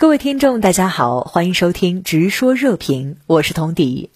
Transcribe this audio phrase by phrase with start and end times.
[0.00, 4.08] 各位听众，大家好，欢迎收听《直说热评》，我是童迪。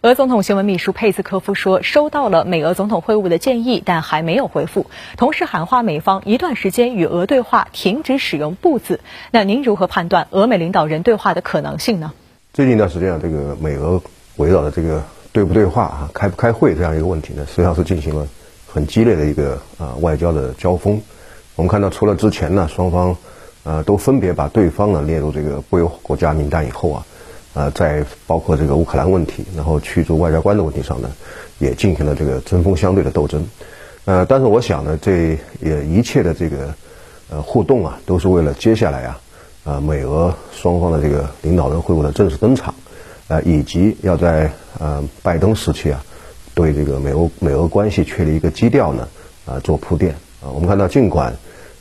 [0.00, 4.86] 俄总统新闻秘书佩斯科夫说，收到了美俄总统会晤的建议，但还没有回复，
[5.18, 9.00] 同时喊话美方一段时间与俄对话，停止使用“不”字。
[9.30, 12.14] 那您如何判断俄美领导人对话的可能性呢？
[12.54, 14.00] 最近一段时间啊，这个美俄
[14.36, 18.26] 围绕着这个对不对话啊、开不开会这样一个问题呢，实际上是进行了
[18.66, 20.98] 很激烈的一个啊外交的交锋。
[21.56, 23.14] 我们看到，除了之前呢，双方。
[23.62, 27.06] 呃，都分别把对方呢列入这个不友好国家名单以后啊，
[27.52, 31.10] 呃，在包括这个乌克兰问题，然后驱逐外交官的问题上呢，
[31.58, 33.46] 也进行了这个针锋相对的斗争。
[34.06, 36.74] 呃，但是我想呢，这也一切的这个
[37.28, 39.20] 呃互动啊，都是为了接下来啊，
[39.64, 42.74] 呃，美俄双方的这个领导人会晤的正式登场，
[43.28, 46.02] 呃，以及要在呃拜登时期啊，
[46.54, 49.06] 对这个美欧美俄关系确立一个基调呢，
[49.44, 50.48] 啊，做铺垫啊。
[50.54, 51.34] 我们看到，尽管。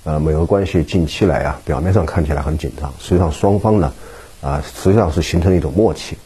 [0.05, 3.93] 呃，美俄关系近期来啊，表面上看起来很紧张，实际上双方呢，
[4.41, 6.17] 啊，实际上是形成了一种默契。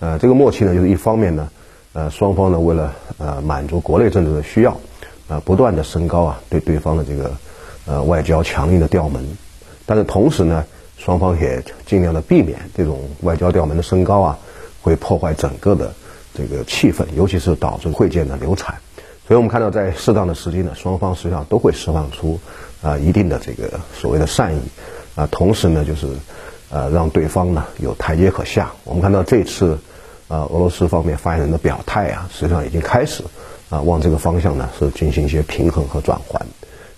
[0.00, 1.48] 呃，这个默契呢，就是一方面呢，
[1.94, 4.76] 呃，双方呢为了呃满足国内政治的需要，
[5.28, 7.32] 啊，不断的升高啊对对方的这个
[7.86, 9.26] 呃外交强硬的调门，
[9.86, 10.62] 但是同时呢，
[10.98, 14.38] 双方也尽量的避免这种外交调门的升高啊，
[14.82, 15.90] 会破坏整个的
[16.34, 18.74] 这个气氛，尤其是导致会见的流产。
[19.32, 22.38] 所以我们看到，在适当的时机呢，双方实际上都会释放出
[22.82, 24.60] 啊一定的这个所谓的善意
[25.14, 26.06] 啊，同时呢，就是
[26.68, 28.70] 呃让对方呢有台阶可下。
[28.84, 29.78] 我们看到这次
[30.28, 33.24] 啊俄罗斯方面发言人的表态啊，实际上已经开始
[33.70, 36.38] 啊往这个方向呢是进行一些平衡和转换。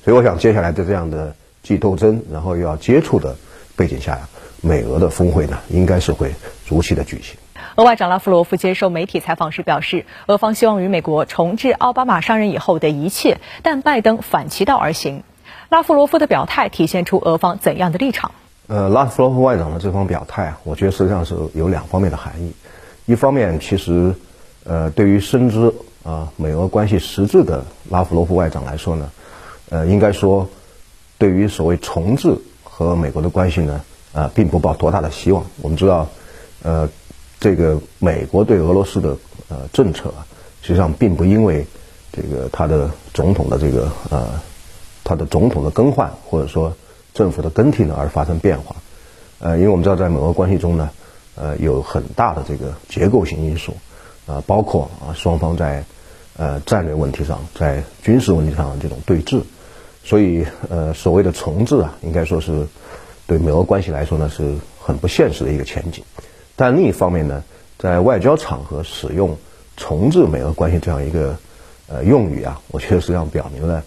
[0.04, 1.32] 所以我想，接下来在这样的
[1.62, 3.36] 既斗争，然后又要接触的
[3.76, 4.28] 背景下呀，
[4.60, 6.34] 美俄的峰会呢，应该是会
[6.66, 7.36] 如期的举行。
[7.76, 15.22] 俄外长拉夫罗夫接受媒体采访时表示，俄方希望与美国重置奥巴马上任以后的一切，但拜登反其道而行。
[15.68, 18.30] 拉夫罗夫的表态体现出俄方怎样的立场？
[18.68, 22.52] 呃，拉夫罗夫外长的这方表态啊，我觉得实际上是有两方面的含义。
[23.06, 24.14] 一方面，其实，
[24.64, 25.72] 呃，对于深知
[26.04, 29.10] 啊美俄关系实质的拉夫罗夫外长来说呢，
[29.70, 30.48] 呃，应该说，
[31.18, 33.80] 对于所谓重置和美国的关系呢，
[34.12, 35.44] 啊，并不抱多大的希望。
[35.60, 36.08] 我们知道，
[36.62, 36.88] 呃。
[37.44, 39.14] 这个美国对俄罗斯的
[39.50, 40.24] 呃政策啊，
[40.62, 41.62] 实际上并不因为
[42.10, 44.40] 这个他的总统的这个呃
[45.04, 46.74] 他的总统的更换或者说
[47.12, 48.74] 政府的更替呢而发生变化，
[49.40, 50.88] 呃，因为我们知道在美俄关系中呢，
[51.34, 53.76] 呃有很大的这个结构性因素
[54.26, 55.84] 啊，包括啊双方在
[56.38, 59.42] 呃战略问题上在军事问题上的这种对峙，
[60.02, 62.66] 所以呃所谓的重置啊，应该说是
[63.26, 66.02] 对美俄关系来说呢是很不现实的一个前景。
[66.56, 67.42] 但另一方面呢，
[67.78, 69.36] 在外交场合使用
[69.76, 71.36] “重置美俄关系”这样一个
[71.88, 73.82] 呃用语啊，我觉得实际上表明了，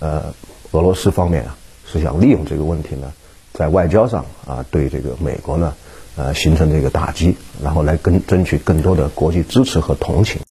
[0.00, 0.34] 呃，
[0.72, 1.56] 俄罗斯方面啊
[1.86, 3.12] 是想利用这个问题呢，
[3.52, 5.74] 在外交上啊对这个美国呢
[6.16, 10.40] 呃形成这个打击，然后来跟争取更多的国际支持和同情。